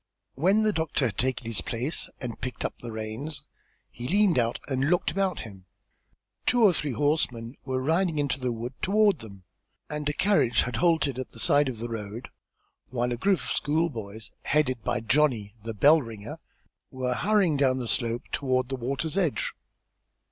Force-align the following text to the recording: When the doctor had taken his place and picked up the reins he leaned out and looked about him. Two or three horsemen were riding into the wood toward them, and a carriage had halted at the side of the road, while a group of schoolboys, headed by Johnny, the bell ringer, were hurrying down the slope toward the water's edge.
When 0.33 0.63
the 0.63 0.73
doctor 0.73 1.05
had 1.05 1.17
taken 1.19 1.45
his 1.45 1.61
place 1.61 2.09
and 2.19 2.41
picked 2.41 2.65
up 2.65 2.73
the 2.79 2.91
reins 2.91 3.43
he 3.91 4.07
leaned 4.07 4.39
out 4.39 4.59
and 4.67 4.89
looked 4.89 5.11
about 5.11 5.41
him. 5.41 5.67
Two 6.47 6.63
or 6.63 6.73
three 6.73 6.93
horsemen 6.93 7.55
were 7.65 7.79
riding 7.79 8.17
into 8.17 8.39
the 8.39 8.51
wood 8.51 8.73
toward 8.81 9.19
them, 9.19 9.43
and 9.91 10.09
a 10.09 10.13
carriage 10.13 10.63
had 10.63 10.77
halted 10.77 11.19
at 11.19 11.33
the 11.33 11.39
side 11.39 11.69
of 11.69 11.77
the 11.77 11.87
road, 11.87 12.29
while 12.89 13.11
a 13.11 13.15
group 13.15 13.41
of 13.41 13.51
schoolboys, 13.51 14.31
headed 14.45 14.83
by 14.83 15.01
Johnny, 15.01 15.53
the 15.61 15.75
bell 15.75 16.01
ringer, 16.01 16.39
were 16.89 17.13
hurrying 17.13 17.55
down 17.55 17.77
the 17.77 17.87
slope 17.87 18.23
toward 18.31 18.69
the 18.69 18.75
water's 18.75 19.19
edge. 19.19 19.53